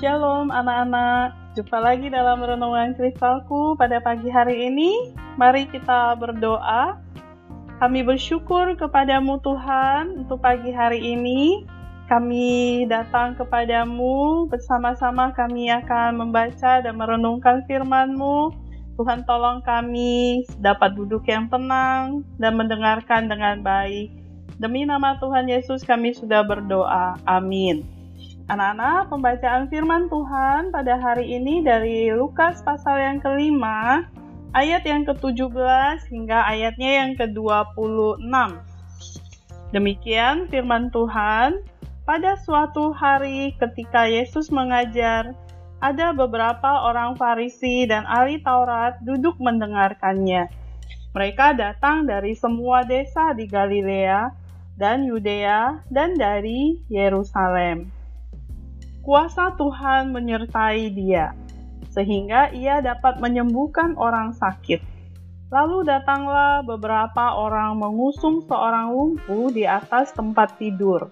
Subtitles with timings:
[0.00, 5.12] Shalom anak-anak, jumpa lagi dalam renungan kristalku pada pagi hari ini.
[5.36, 6.96] Mari kita berdoa.
[7.76, 11.68] Kami bersyukur kepadamu Tuhan untuk pagi hari ini.
[12.08, 18.56] Kami datang kepadamu bersama-sama kami akan membaca dan merenungkan firman-Mu.
[18.96, 24.08] Tuhan tolong kami dapat duduk yang tenang dan mendengarkan dengan baik.
[24.56, 27.20] Demi nama Tuhan Yesus kami sudah berdoa.
[27.28, 27.99] Amin.
[28.50, 34.10] Anak-anak, pembacaan firman Tuhan pada hari ini dari Lukas pasal yang kelima,
[34.58, 38.26] ayat yang ke-17 hingga ayatnya yang ke-26.
[39.70, 41.62] Demikian firman Tuhan,
[42.02, 45.30] pada suatu hari ketika Yesus mengajar,
[45.78, 50.50] ada beberapa orang Farisi dan ahli Taurat duduk mendengarkannya.
[51.14, 54.34] Mereka datang dari semua desa di Galilea
[54.74, 57.99] dan Yudea dan dari Yerusalem
[59.00, 61.32] kuasa Tuhan menyertai dia,
[61.92, 64.80] sehingga ia dapat menyembuhkan orang sakit.
[65.50, 71.10] Lalu datanglah beberapa orang mengusung seorang lumpuh di atas tempat tidur.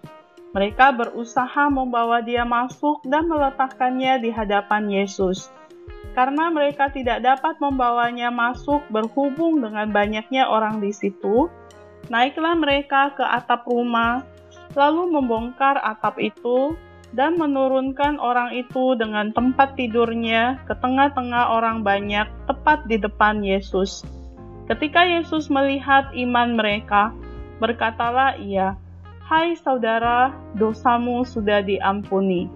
[0.54, 5.50] Mereka berusaha membawa dia masuk dan meletakkannya di hadapan Yesus.
[6.14, 11.50] Karena mereka tidak dapat membawanya masuk berhubung dengan banyaknya orang di situ,
[12.08, 14.22] naiklah mereka ke atap rumah,
[14.78, 16.78] lalu membongkar atap itu
[17.16, 24.04] dan menurunkan orang itu dengan tempat tidurnya ke tengah-tengah orang banyak, tepat di depan Yesus.
[24.68, 27.16] Ketika Yesus melihat iman mereka,
[27.56, 28.76] berkatalah ia,
[29.24, 32.52] "Hai saudara, dosamu sudah diampuni."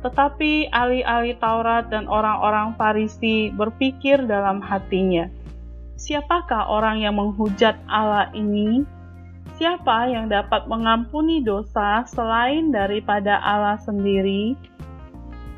[0.00, 5.28] Tetapi ahli-ahli Taurat dan orang-orang Farisi berpikir dalam hatinya,
[6.00, 8.84] "Siapakah orang yang menghujat Allah ini?"
[9.54, 14.58] Siapa yang dapat mengampuni dosa selain daripada Allah sendiri?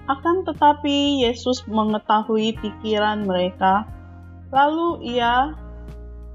[0.04, 3.88] Akan tetapi Yesus mengetahui pikiran mereka,
[4.52, 5.56] lalu ia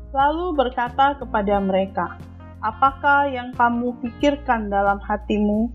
[0.09, 2.17] lalu berkata kepada mereka,
[2.65, 5.69] "Apakah yang kamu pikirkan dalam hatimu?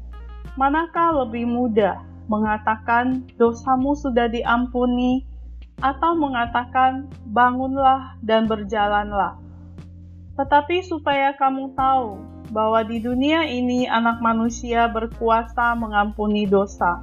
[0.58, 5.22] Manakah lebih mudah mengatakan dosamu sudah diampuni
[5.78, 9.45] atau mengatakan bangunlah dan berjalanlah?"
[10.36, 12.20] Tetapi supaya kamu tahu
[12.52, 17.02] bahwa di dunia ini anak manusia berkuasa mengampuni dosa.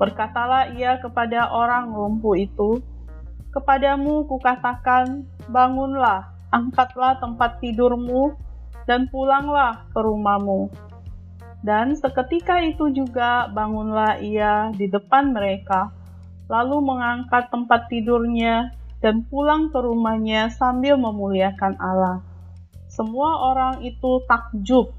[0.00, 2.82] Berkatalah ia kepada orang lumpuh itu,
[3.54, 8.34] Kepadamu kukatakan, bangunlah, angkatlah tempat tidurmu,
[8.82, 10.74] dan pulanglah ke rumahmu.
[11.62, 15.94] Dan seketika itu juga bangunlah ia di depan mereka,
[16.50, 22.26] lalu mengangkat tempat tidurnya dan pulang ke rumahnya sambil memuliakan Allah.
[22.94, 24.94] Semua orang itu takjub,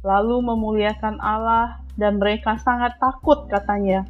[0.00, 4.08] lalu memuliakan Allah, dan mereka sangat takut, katanya.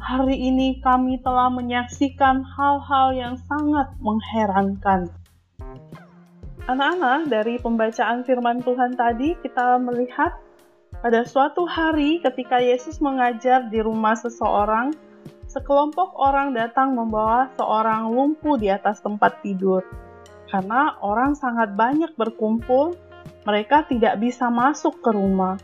[0.00, 5.12] Hari ini kami telah menyaksikan hal-hal yang sangat mengherankan.
[6.64, 10.40] Anak-anak, dari pembacaan firman Tuhan tadi, kita melihat
[11.04, 14.96] pada suatu hari ketika Yesus mengajar di rumah seseorang,
[15.52, 19.84] sekelompok orang datang membawa seorang lumpuh di atas tempat tidur
[20.50, 22.98] karena orang sangat banyak berkumpul,
[23.46, 25.56] mereka tidak bisa masuk ke rumah,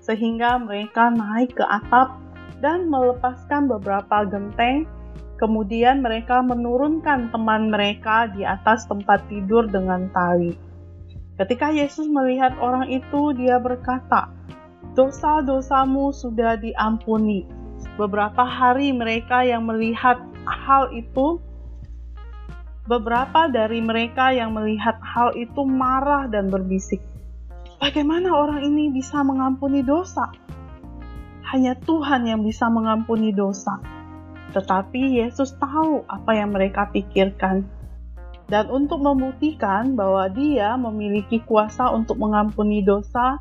[0.00, 2.16] sehingga mereka naik ke atap
[2.64, 4.88] dan melepaskan beberapa genteng.
[5.36, 10.52] Kemudian, mereka menurunkan teman mereka di atas tempat tidur dengan tali.
[11.40, 14.28] Ketika Yesus melihat orang itu, Dia berkata,
[14.92, 17.48] "Dosa-dosamu sudah diampuni."
[17.96, 21.40] Beberapa hari mereka yang melihat hal itu
[22.90, 26.98] Beberapa dari mereka yang melihat hal itu marah dan berbisik,
[27.78, 30.26] "Bagaimana orang ini bisa mengampuni dosa?
[31.54, 33.78] Hanya Tuhan yang bisa mengampuni dosa."
[34.50, 37.62] Tetapi Yesus tahu apa yang mereka pikirkan,
[38.50, 43.38] dan untuk membuktikan bahwa Dia memiliki kuasa untuk mengampuni dosa,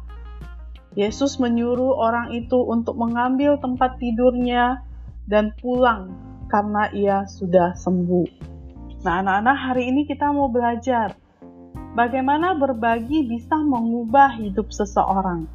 [0.94, 4.86] Yesus menyuruh orang itu untuk mengambil tempat tidurnya
[5.26, 6.14] dan pulang
[6.54, 8.49] karena ia sudah sembuh.
[9.00, 11.16] Nah, anak-anak, hari ini kita mau belajar
[11.96, 15.48] bagaimana berbagi bisa mengubah hidup seseorang.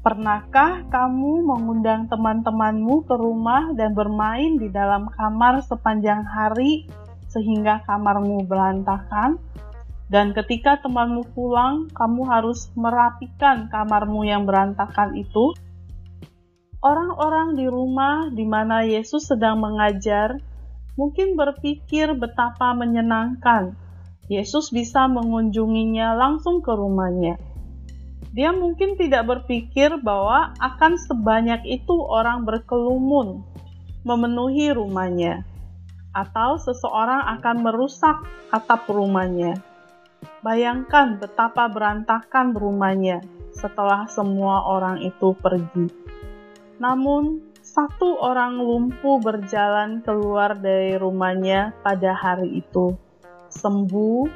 [0.00, 6.88] Pernahkah kamu mengundang teman-temanmu ke rumah dan bermain di dalam kamar sepanjang hari
[7.28, 9.36] sehingga kamarmu berantakan?
[10.08, 15.52] Dan ketika temanmu pulang, kamu harus merapikan kamarmu yang berantakan itu.
[16.80, 20.40] Orang-orang di rumah di mana Yesus sedang mengajar
[20.94, 23.74] mungkin berpikir betapa menyenangkan
[24.30, 27.34] Yesus bisa mengunjunginya langsung ke rumahnya.
[28.30, 33.42] Dia mungkin tidak berpikir bahwa akan sebanyak itu orang berkelumun
[34.06, 35.42] memenuhi rumahnya,
[36.14, 38.22] atau seseorang akan merusak
[38.54, 39.58] atap rumahnya.
[40.46, 43.20] Bayangkan betapa berantakan rumahnya
[43.52, 45.90] setelah semua orang itu pergi.
[46.80, 52.98] Namun, satu orang lumpuh berjalan keluar dari rumahnya pada hari itu,
[53.46, 54.26] sembuh,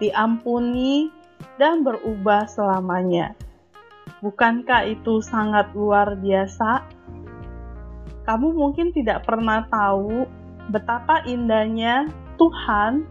[0.00, 1.12] diampuni,
[1.60, 3.36] dan berubah selamanya.
[4.24, 6.88] Bukankah itu sangat luar biasa?
[8.24, 10.24] Kamu mungkin tidak pernah tahu
[10.72, 12.08] betapa indahnya
[12.40, 13.04] Tuhan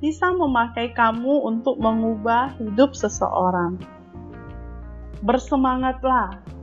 [0.00, 3.76] bisa memakai kamu untuk mengubah hidup seseorang.
[5.20, 6.57] Bersemangatlah.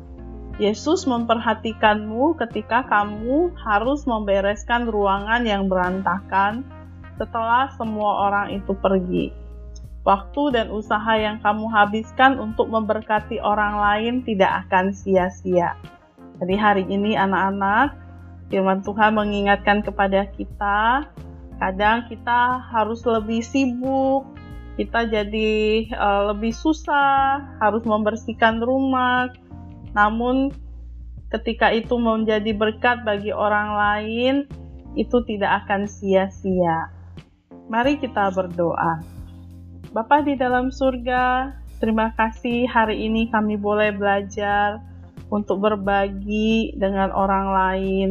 [0.56, 6.64] Yesus memperhatikanmu ketika kamu harus membereskan ruangan yang berantakan
[7.20, 9.36] setelah semua orang itu pergi.
[10.08, 15.76] Waktu dan usaha yang kamu habiskan untuk memberkati orang lain tidak akan sia-sia.
[16.40, 17.98] Jadi hari ini anak-anak,
[18.48, 21.10] firman Tuhan mengingatkan kepada kita,
[21.60, 24.24] kadang kita harus lebih sibuk,
[24.76, 29.32] kita jadi uh, lebih susah, harus membersihkan rumah.
[29.96, 30.52] Namun
[31.32, 34.36] ketika itu menjadi berkat bagi orang lain,
[35.00, 36.92] itu tidak akan sia-sia.
[37.72, 39.02] Mari kita berdoa.
[39.96, 44.84] Bapa di dalam surga, terima kasih hari ini kami boleh belajar
[45.32, 48.10] untuk berbagi dengan orang lain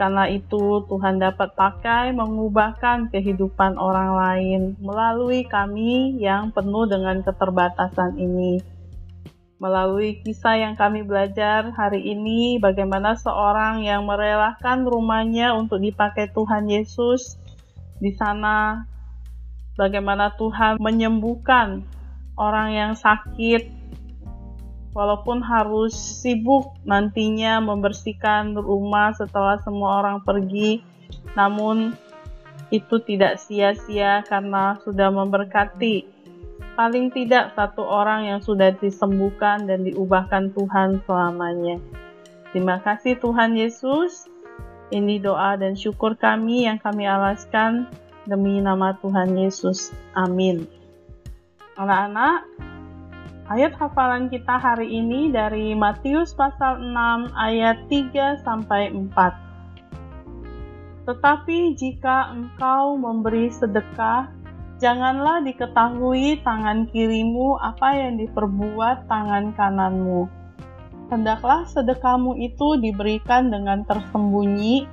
[0.00, 8.16] karena itu, Tuhan dapat pakai mengubahkan kehidupan orang lain melalui kami yang penuh dengan keterbatasan
[8.16, 8.64] ini.
[9.60, 16.64] Melalui kisah yang kami belajar hari ini, bagaimana seorang yang merelakan rumahnya untuk dipakai Tuhan
[16.64, 17.36] Yesus
[18.00, 18.88] di sana,
[19.76, 21.84] bagaimana Tuhan menyembuhkan
[22.40, 23.68] orang yang sakit
[24.96, 30.80] walaupun harus sibuk nantinya membersihkan rumah setelah semua orang pergi,
[31.36, 31.92] namun
[32.72, 36.19] itu tidak sia-sia karena sudah memberkati
[36.80, 41.76] paling tidak satu orang yang sudah disembuhkan dan diubahkan Tuhan selamanya.
[42.56, 44.32] Terima kasih Tuhan Yesus.
[44.88, 47.84] Ini doa dan syukur kami yang kami alaskan
[48.24, 49.92] demi nama Tuhan Yesus.
[50.16, 50.64] Amin.
[51.76, 52.48] Anak-anak,
[53.50, 61.10] Ayat hafalan kita hari ini dari Matius pasal 6 ayat 3 sampai 4.
[61.10, 64.30] Tetapi jika engkau memberi sedekah,
[64.80, 70.26] janganlah diketahui tangan kirimu apa yang diperbuat tangan kananmu.
[71.12, 74.88] Hendaklah sedekahmu itu diberikan dengan tersembunyi,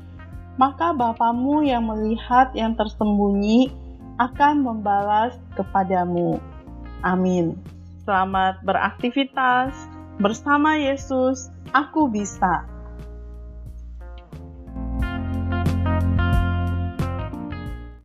[0.60, 3.72] maka Bapamu yang melihat yang tersembunyi
[4.20, 6.42] akan membalas kepadamu.
[7.06, 7.56] Amin.
[8.04, 9.72] Selamat beraktivitas
[10.20, 11.54] bersama Yesus.
[11.72, 12.77] Aku bisa.